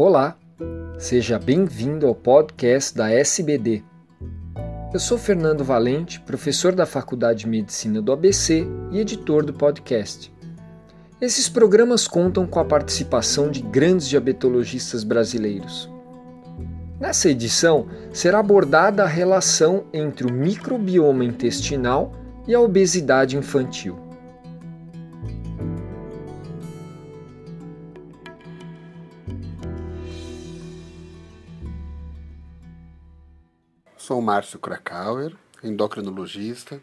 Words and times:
Olá, 0.00 0.36
seja 0.96 1.40
bem-vindo 1.40 2.06
ao 2.06 2.14
podcast 2.14 2.96
da 2.96 3.10
SBD. 3.10 3.82
Eu 4.94 5.00
sou 5.00 5.18
Fernando 5.18 5.64
Valente, 5.64 6.20
professor 6.20 6.72
da 6.72 6.86
Faculdade 6.86 7.40
de 7.40 7.48
Medicina 7.48 8.00
do 8.00 8.12
ABC 8.12 8.64
e 8.92 9.00
editor 9.00 9.44
do 9.44 9.52
podcast. 9.52 10.32
Esses 11.20 11.48
programas 11.48 12.06
contam 12.06 12.46
com 12.46 12.60
a 12.60 12.64
participação 12.64 13.50
de 13.50 13.60
grandes 13.60 14.08
diabetologistas 14.08 15.02
brasileiros. 15.02 15.90
Nessa 17.00 17.28
edição, 17.28 17.88
será 18.12 18.38
abordada 18.38 19.02
a 19.02 19.08
relação 19.08 19.86
entre 19.92 20.28
o 20.28 20.32
microbioma 20.32 21.24
intestinal 21.24 22.12
e 22.46 22.54
a 22.54 22.60
obesidade 22.60 23.36
infantil. 23.36 24.07
Sou 34.08 34.22
Márcio 34.22 34.58
Krakauer, 34.58 35.36
endocrinologista, 35.62 36.80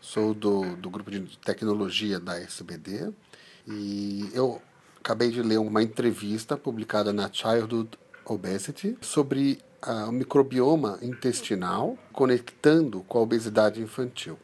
sou 0.00 0.34
do, 0.34 0.74
do 0.74 0.90
grupo 0.90 1.08
de 1.08 1.38
tecnologia 1.38 2.18
da 2.18 2.36
SBD 2.36 3.12
e 3.64 4.28
eu 4.34 4.60
acabei 4.98 5.30
de 5.30 5.40
ler 5.40 5.58
uma 5.58 5.84
entrevista 5.84 6.56
publicada 6.56 7.12
na 7.12 7.32
Childhood 7.32 7.90
Obesity 8.24 8.98
sobre 9.00 9.60
o 10.08 10.10
microbioma 10.10 10.98
intestinal 11.00 11.96
conectando 12.12 13.04
com 13.04 13.18
a 13.18 13.22
obesidade 13.22 13.80
infantil. 13.80 14.36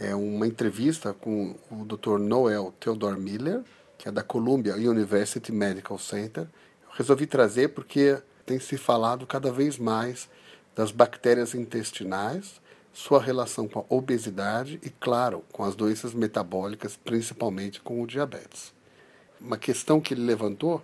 É 0.00 0.12
uma 0.16 0.48
entrevista 0.48 1.12
com 1.12 1.54
o 1.70 1.84
Dr. 1.84 2.18
Noel 2.18 2.74
Theodore 2.80 3.20
Miller, 3.20 3.62
que 3.96 4.08
é 4.08 4.10
da 4.10 4.24
Columbia 4.24 4.74
University 4.74 5.52
Medical 5.52 5.96
Center. 5.96 6.48
Eu 6.82 6.88
resolvi 6.90 7.24
trazer 7.24 7.68
porque 7.68 8.20
tem 8.44 8.58
se 8.58 8.76
falado 8.76 9.28
cada 9.28 9.52
vez 9.52 9.78
mais 9.78 10.28
das 10.74 10.90
bactérias 10.90 11.54
intestinais, 11.54 12.60
sua 12.92 13.20
relação 13.20 13.68
com 13.68 13.80
a 13.80 13.84
obesidade 13.88 14.80
e, 14.82 14.90
claro, 14.90 15.44
com 15.52 15.64
as 15.64 15.74
doenças 15.74 16.12
metabólicas, 16.12 16.96
principalmente 16.96 17.80
com 17.80 18.02
o 18.02 18.06
diabetes. 18.06 18.72
Uma 19.40 19.56
questão 19.56 20.00
que 20.00 20.12
ele 20.12 20.22
levantou 20.22 20.82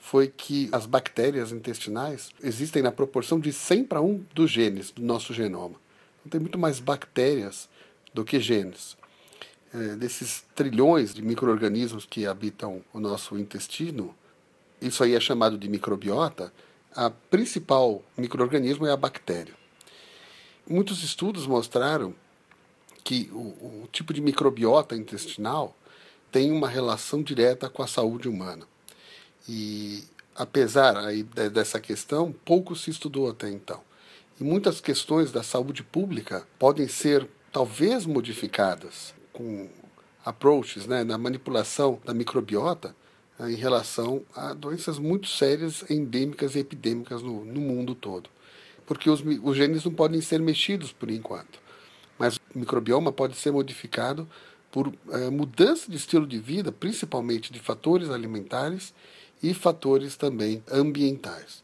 foi 0.00 0.26
que 0.26 0.68
as 0.72 0.86
bactérias 0.86 1.52
intestinais 1.52 2.30
existem 2.42 2.82
na 2.82 2.90
proporção 2.90 3.38
de 3.38 3.52
100 3.52 3.84
para 3.84 4.02
1 4.02 4.24
dos 4.34 4.50
genes 4.50 4.90
do 4.90 5.02
nosso 5.02 5.32
genoma. 5.32 5.76
Então, 6.20 6.30
tem 6.30 6.40
muito 6.40 6.58
mais 6.58 6.80
bactérias 6.80 7.68
do 8.12 8.24
que 8.24 8.40
genes. 8.40 8.96
É, 9.72 9.96
desses 9.96 10.44
trilhões 10.54 11.14
de 11.14 11.22
micro-organismos 11.22 12.04
que 12.04 12.26
habitam 12.26 12.82
o 12.92 13.00
nosso 13.00 13.38
intestino, 13.38 14.14
isso 14.80 15.04
aí 15.04 15.14
é 15.14 15.20
chamado 15.20 15.56
de 15.56 15.68
microbiota, 15.68 16.52
a 16.94 17.10
principal 17.10 18.02
microorganismo 18.16 18.86
é 18.86 18.92
a 18.92 18.96
bactéria. 18.96 19.54
Muitos 20.68 21.02
estudos 21.02 21.46
mostraram 21.46 22.14
que 23.02 23.28
o, 23.32 23.82
o, 23.82 23.88
tipo 23.90 24.12
de 24.12 24.20
microbiota 24.20 24.94
intestinal 24.94 25.76
tem 26.30 26.52
uma 26.52 26.68
relação 26.68 27.22
direta 27.22 27.68
com 27.68 27.82
a 27.82 27.86
saúde 27.86 28.28
humana. 28.28 28.66
E 29.48 30.04
apesar 30.34 30.96
aí 30.96 31.22
dessa 31.22 31.80
questão, 31.80 32.32
pouco 32.44 32.76
se 32.76 32.90
estudou 32.90 33.28
até 33.28 33.50
então. 33.50 33.80
E 34.40 34.44
muitas 34.44 34.80
questões 34.80 35.32
da 35.32 35.42
saúde 35.42 35.82
pública 35.82 36.46
podem 36.58 36.88
ser 36.88 37.28
talvez 37.50 38.06
modificadas 38.06 39.14
com 39.32 39.68
approaches 40.24 40.86
né, 40.86 41.04
na 41.04 41.18
manipulação 41.18 42.00
da 42.04 42.14
microbiota 42.14 42.94
em 43.48 43.54
relação 43.54 44.22
a 44.34 44.52
doenças 44.52 44.98
muito 44.98 45.28
sérias, 45.28 45.84
endêmicas 45.90 46.54
e 46.54 46.60
epidêmicas 46.60 47.22
no, 47.22 47.44
no 47.44 47.60
mundo 47.60 47.94
todo. 47.94 48.28
Porque 48.86 49.08
os, 49.08 49.22
os 49.42 49.56
genes 49.56 49.84
não 49.84 49.92
podem 49.92 50.20
ser 50.20 50.40
mexidos 50.40 50.92
por 50.92 51.10
enquanto, 51.10 51.58
mas 52.18 52.36
o 52.36 52.58
microbioma 52.58 53.12
pode 53.12 53.36
ser 53.36 53.50
modificado 53.50 54.28
por 54.70 54.92
é, 55.10 55.30
mudança 55.30 55.90
de 55.90 55.96
estilo 55.96 56.26
de 56.26 56.38
vida, 56.38 56.72
principalmente 56.72 57.52
de 57.52 57.60
fatores 57.60 58.10
alimentares 58.10 58.94
e 59.42 59.52
fatores 59.52 60.16
também 60.16 60.62
ambientais. 60.70 61.62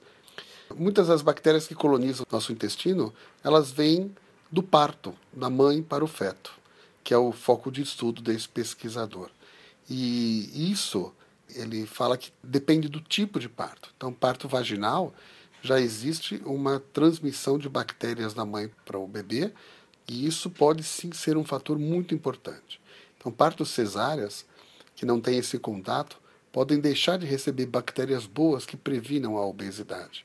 Muitas 0.77 1.09
das 1.09 1.23
bactérias 1.23 1.67
que 1.67 1.75
colonizam 1.75 2.27
nosso 2.31 2.53
intestino, 2.53 3.13
elas 3.43 3.71
vêm 3.71 4.15
do 4.53 4.63
parto, 4.63 5.15
da 5.33 5.49
mãe 5.49 5.83
para 5.83 6.05
o 6.05 6.09
feto, 6.09 6.53
que 7.03 7.15
é 7.15 7.19
o 7.19 7.33
foco 7.33 7.71
de 7.71 7.81
estudo 7.81 8.21
desse 8.21 8.49
pesquisador. 8.49 9.31
E 9.89 10.71
isso 10.71 11.13
ele 11.55 11.87
fala 11.87 12.19
que 12.19 12.33
depende 12.43 12.89
do 12.89 13.01
tipo 13.01 13.39
de 13.41 13.49
parto. 13.49 13.93
Então, 13.97 14.13
parto 14.13 14.49
vaginal 14.49 15.15
já 15.63 15.81
existe 15.81 16.41
uma 16.45 16.81
transmissão 16.93 17.59
de 17.59 17.69
bactérias 17.69 18.35
da 18.35 18.45
mãe 18.45 18.71
para 18.85 18.99
o 18.99 19.07
bebê, 19.07 19.53
e 20.07 20.27
isso 20.27 20.49
pode 20.49 20.83
sim 20.83 21.13
ser 21.13 21.37
um 21.37 21.45
fator 21.45 21.79
muito 21.79 22.15
importante. 22.15 22.81
Então, 23.17 23.33
partos 23.33 23.71
cesáreas 23.71 24.47
que 24.95 25.05
não 25.05 25.21
têm 25.21 25.39
esse 25.39 25.59
contato 25.59 26.19
podem 26.53 26.81
deixar 26.81 27.19
de 27.19 27.27
receber 27.27 27.67
bactérias 27.67 28.27
boas 28.27 28.65
que 28.65 28.77
previnam 28.77 29.37
a 29.37 29.45
obesidade. 29.45 30.25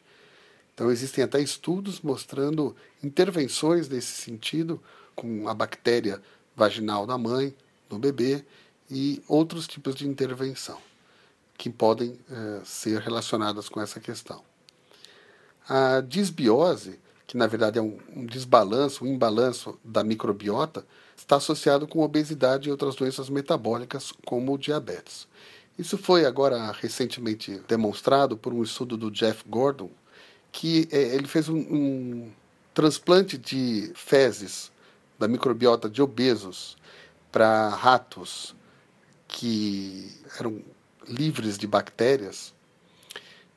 Então, 0.73 0.91
existem 0.91 1.23
até 1.23 1.39
estudos 1.41 2.01
mostrando 2.01 2.75
intervenções 3.03 3.89
nesse 3.89 4.13
sentido 4.21 4.81
com 5.15 5.47
a 5.47 5.53
bactéria 5.53 6.21
vaginal 6.55 7.05
da 7.05 7.17
mãe, 7.17 7.53
no 7.89 7.99
bebê 7.99 8.43
e 8.89 9.21
outros 9.27 9.67
tipos 9.67 9.95
de 9.95 10.07
intervenção 10.07 10.79
que 11.63 11.69
podem 11.69 12.19
é, 12.29 12.59
ser 12.65 12.99
relacionadas 12.99 13.69
com 13.69 13.79
essa 13.79 13.97
questão. 13.97 14.43
A 15.65 16.01
disbiose, 16.01 16.99
que 17.25 17.37
na 17.37 17.47
verdade 17.47 17.79
é 17.79 17.81
um, 17.81 17.97
um 18.13 18.25
desbalanço, 18.25 19.05
um 19.05 19.07
imbalanço 19.07 19.79
da 19.81 20.03
microbiota, 20.03 20.85
está 21.15 21.37
associado 21.37 21.87
com 21.87 22.01
obesidade 22.01 22.67
e 22.67 22.71
outras 22.71 22.95
doenças 22.95 23.29
metabólicas, 23.29 24.11
como 24.25 24.53
o 24.53 24.57
diabetes. 24.57 25.25
Isso 25.79 25.97
foi 25.97 26.25
agora 26.25 26.69
recentemente 26.73 27.61
demonstrado 27.65 28.35
por 28.35 28.53
um 28.53 28.61
estudo 28.61 28.97
do 28.97 29.09
Jeff 29.09 29.45
Gordon, 29.47 29.89
que 30.51 30.89
é, 30.91 31.15
ele 31.15 31.29
fez 31.29 31.47
um, 31.47 31.59
um 31.59 32.31
transplante 32.73 33.37
de 33.37 33.89
fezes 33.95 34.69
da 35.17 35.29
microbiota 35.29 35.89
de 35.89 36.01
obesos 36.01 36.75
para 37.31 37.69
ratos 37.69 38.53
que 39.29 40.11
eram 40.37 40.61
livres 41.07 41.57
de 41.57 41.67
bactérias 41.67 42.53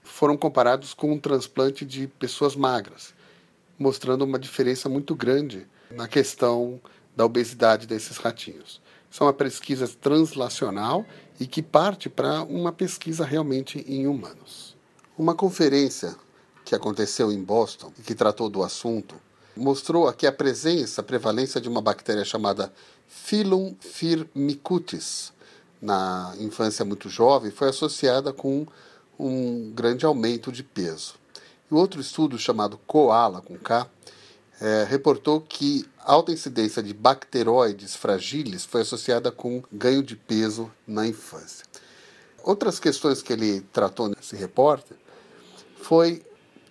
foram 0.03 0.37
comparados 0.37 0.95
com 0.95 1.13
um 1.13 1.19
transplante 1.19 1.85
de 1.85 2.07
pessoas 2.07 2.57
magras, 2.57 3.15
mostrando 3.79 4.25
uma 4.25 4.39
diferença 4.39 4.89
muito 4.89 5.15
grande 5.15 5.67
na 5.91 6.09
questão 6.09 6.81
da 7.15 7.25
obesidade 7.25 7.87
desses 7.87 8.17
ratinhos. 8.17 8.81
Isso 9.11 9.23
é 9.23 9.27
uma 9.27 9.33
pesquisa 9.33 9.89
translacional 9.89 11.07
e 11.39 11.47
que 11.47 11.63
parte 11.63 12.09
para 12.09 12.43
uma 12.43 12.73
pesquisa 12.73 13.25
realmente 13.25 13.85
em 13.87 14.07
humanos. 14.07 14.77
Uma 15.17 15.35
conferência 15.35 16.15
que 16.65 16.75
aconteceu 16.75 17.31
em 17.33 17.43
Boston 17.43 17.93
e 17.99 18.03
que 18.03 18.15
tratou 18.15 18.49
do 18.49 18.63
assunto 18.63 19.15
mostrou 19.57 20.07
aqui 20.07 20.27
a 20.27 20.33
presença, 20.33 21.01
a 21.01 21.05
prevalência 21.05 21.61
de 21.61 21.69
uma 21.69 21.81
bactéria 21.81 22.25
chamada 22.25 22.73
Phylum 23.09 23.75
firmicutes, 23.81 25.33
na 25.81 26.35
infância 26.39 26.85
muito 26.85 27.09
jovem 27.09 27.51
foi 27.51 27.69
associada 27.69 28.33
com 28.33 28.67
um 29.19 29.71
grande 29.73 30.05
aumento 30.05 30.53
de 30.53 30.63
peso. 30.63 31.15
E 31.71 31.75
outro 31.75 32.01
estudo 32.01 32.39
chamado 32.39 32.79
Koala, 32.87 33.41
com 33.41 33.57
K, 33.57 33.89
é, 34.61 34.87
reportou 34.89 35.41
que 35.41 35.85
alta 35.99 36.33
incidência 36.33 36.83
de 36.83 36.95
bacteroides 36.95 37.95
fragiles 37.97 38.65
foi 38.65 38.83
associada 38.83 39.31
com 39.31 39.63
ganho 39.73 40.03
de 40.03 40.17
peso 40.17 40.71
na 40.87 41.07
infância. 41.07 41.65
Outras 42.43 42.79
questões 42.79 43.23
que 43.23 43.33
ele 43.33 43.61
tratou 43.73 44.09
nesse 44.09 44.37
repórter 44.37 44.97
foi 45.83 46.23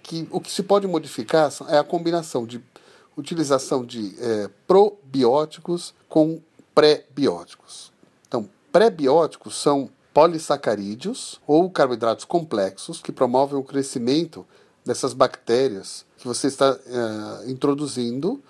que 0.01 0.27
o 0.31 0.39
que 0.39 0.51
se 0.51 0.63
pode 0.63 0.87
modificar 0.87 1.51
é 1.67 1.77
a 1.77 1.83
combinação 1.83 2.45
de 2.45 2.63
utilização 3.17 3.85
de 3.85 4.15
é, 4.19 4.49
probióticos 4.67 5.93
com 6.07 6.41
pré-bióticos. 6.73 7.91
Pré-bióticos 8.75 9.55
são 9.55 9.89
polissacarídeos 10.13 11.39
ou 11.47 11.69
carboidratos 11.69 12.25
complexos 12.25 13.01
que 13.01 13.09
promovem 13.09 13.57
o 13.57 13.63
crescimento 13.63 14.45
dessas 14.83 15.13
bactérias 15.13 16.05
que 16.17 16.27
você 16.27 16.47
está 16.47 16.73
uh, 16.73 17.49
introduzindo 17.49 18.43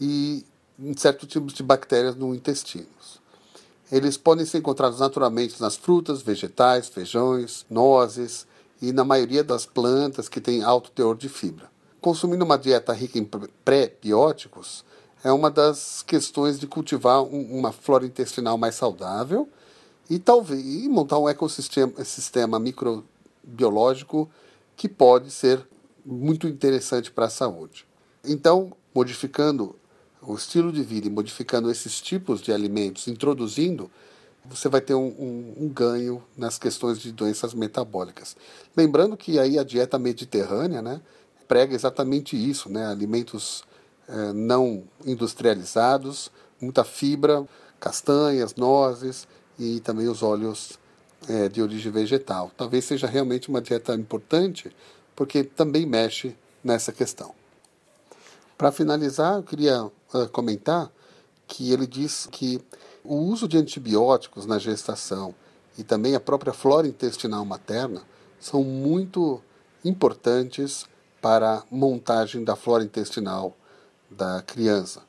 e 0.00 0.46
em 0.78 0.96
certos 0.96 1.28
tipos 1.28 1.52
de 1.52 1.64
bactérias 1.64 2.14
no 2.14 2.32
intestino. 2.32 2.86
Eles 3.90 4.16
podem 4.16 4.46
ser 4.46 4.58
encontrados 4.58 5.00
naturalmente 5.00 5.60
nas 5.60 5.74
frutas, 5.74 6.22
vegetais, 6.22 6.86
feijões, 6.86 7.66
nozes 7.68 8.46
e 8.80 8.92
na 8.92 9.02
maioria 9.02 9.42
das 9.42 9.66
plantas 9.66 10.28
que 10.28 10.40
têm 10.40 10.62
alto 10.62 10.92
teor 10.92 11.16
de 11.16 11.28
fibra. 11.28 11.68
Consumindo 12.00 12.44
uma 12.44 12.56
dieta 12.56 12.92
rica 12.92 13.18
em 13.18 13.28
pré-bióticos 13.64 14.84
é 15.24 15.32
uma 15.32 15.50
das 15.50 16.04
questões 16.04 16.60
de 16.60 16.68
cultivar 16.68 17.20
um, 17.20 17.58
uma 17.58 17.72
flora 17.72 18.06
intestinal 18.06 18.56
mais 18.56 18.76
saudável 18.76 19.48
e 20.12 20.18
talvez 20.18 20.62
e 20.62 20.86
montar 20.90 21.18
um 21.18 21.26
ecossistema 21.26 22.04
sistema 22.04 22.58
microbiológico 22.58 24.30
que 24.76 24.86
pode 24.86 25.30
ser 25.30 25.66
muito 26.04 26.46
interessante 26.46 27.10
para 27.10 27.24
a 27.24 27.30
saúde. 27.30 27.86
Então, 28.22 28.74
modificando 28.94 29.74
o 30.20 30.34
estilo 30.34 30.70
de 30.70 30.82
vida 30.82 31.06
e 31.06 31.10
modificando 31.10 31.70
esses 31.70 31.98
tipos 31.98 32.42
de 32.42 32.52
alimentos, 32.52 33.08
introduzindo, 33.08 33.90
você 34.44 34.68
vai 34.68 34.82
ter 34.82 34.94
um, 34.94 35.06
um, 35.06 35.54
um, 35.64 35.68
ganho 35.70 36.22
nas 36.36 36.58
questões 36.58 36.98
de 36.98 37.10
doenças 37.10 37.54
metabólicas. 37.54 38.36
Lembrando 38.76 39.16
que 39.16 39.38
aí 39.38 39.58
a 39.58 39.64
dieta 39.64 39.98
mediterrânea 39.98 40.82
né, 40.82 41.00
prega 41.48 41.74
exatamente 41.74 42.36
isso, 42.36 42.68
né, 42.68 42.84
alimentos 42.86 43.64
eh, 44.06 44.32
não 44.34 44.84
industrializados, 45.06 46.30
muita 46.60 46.84
fibra, 46.84 47.46
castanhas, 47.80 48.54
nozes 48.56 49.26
e 49.62 49.80
também 49.80 50.08
os 50.08 50.22
óleos 50.24 50.78
eh, 51.28 51.48
de 51.48 51.62
origem 51.62 51.92
vegetal. 51.92 52.50
Talvez 52.56 52.84
seja 52.84 53.06
realmente 53.06 53.48
uma 53.48 53.60
dieta 53.60 53.94
importante, 53.94 54.74
porque 55.14 55.44
também 55.44 55.86
mexe 55.86 56.34
nessa 56.64 56.90
questão. 56.90 57.32
Para 58.58 58.72
finalizar, 58.72 59.36
eu 59.36 59.42
queria 59.44 59.84
uh, 59.84 60.28
comentar 60.32 60.90
que 61.46 61.72
ele 61.72 61.86
diz 61.86 62.28
que 62.30 62.60
o 63.04 63.14
uso 63.14 63.46
de 63.46 63.56
antibióticos 63.56 64.46
na 64.46 64.58
gestação 64.58 65.34
e 65.78 65.84
também 65.84 66.14
a 66.14 66.20
própria 66.20 66.52
flora 66.52 66.86
intestinal 66.86 67.44
materna 67.44 68.02
são 68.40 68.64
muito 68.64 69.40
importantes 69.84 70.86
para 71.20 71.58
a 71.58 71.62
montagem 71.70 72.42
da 72.42 72.56
flora 72.56 72.82
intestinal 72.82 73.56
da 74.10 74.42
criança. 74.42 75.02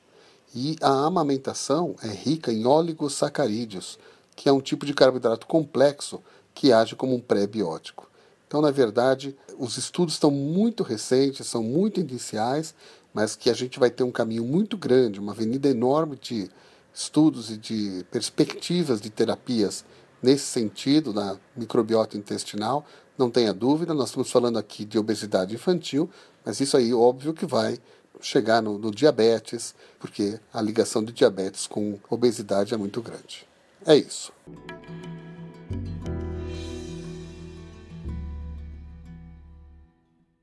E 0.53 0.75
a 0.81 1.05
amamentação 1.05 1.95
é 2.03 2.07
rica 2.07 2.51
em 2.51 2.65
oligosacarídeos, 2.65 3.97
que 4.35 4.49
é 4.49 4.51
um 4.51 4.61
tipo 4.61 4.85
de 4.85 4.93
carboidrato 4.93 5.47
complexo 5.47 6.21
que 6.53 6.71
age 6.71 6.95
como 6.95 7.15
um 7.15 7.19
pré-biótico. 7.19 8.09
Então, 8.47 8.61
na 8.61 8.71
verdade, 8.71 9.35
os 9.57 9.77
estudos 9.77 10.13
estão 10.13 10.29
muito 10.29 10.83
recentes, 10.83 11.47
são 11.47 11.63
muito 11.63 11.99
iniciais, 11.99 12.75
mas 13.13 13.35
que 13.35 13.49
a 13.49 13.53
gente 13.53 13.79
vai 13.79 13.89
ter 13.89 14.03
um 14.03 14.11
caminho 14.11 14.43
muito 14.43 14.77
grande, 14.77 15.19
uma 15.19 15.31
avenida 15.31 15.67
enorme 15.69 16.15
de 16.15 16.49
estudos 16.93 17.49
e 17.49 17.57
de 17.57 18.05
perspectivas 18.11 19.01
de 19.01 19.09
terapias 19.09 19.83
nesse 20.21 20.45
sentido, 20.45 21.13
na 21.13 21.37
microbiota 21.55 22.17
intestinal, 22.17 22.85
não 23.17 23.29
tenha 23.29 23.53
dúvida, 23.53 23.93
nós 23.93 24.09
estamos 24.09 24.31
falando 24.31 24.57
aqui 24.57 24.85
de 24.85 24.97
obesidade 24.97 25.53
infantil, 25.53 26.09
mas 26.45 26.59
isso 26.59 26.77
aí 26.77 26.93
óbvio 26.93 27.33
que 27.33 27.45
vai 27.45 27.77
chegar 28.21 28.61
no, 28.61 28.77
no 28.77 28.89
diabetes, 28.89 29.75
porque 29.99 30.39
a 30.53 30.61
ligação 30.61 31.03
de 31.03 31.11
diabetes 31.11 31.67
com 31.67 31.99
obesidade 32.09 32.73
é 32.73 32.77
muito 32.77 33.01
grande. 33.01 33.47
É 33.85 33.95
isso. 33.95 34.31